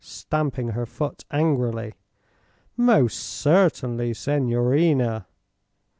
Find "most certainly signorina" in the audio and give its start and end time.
2.75-5.27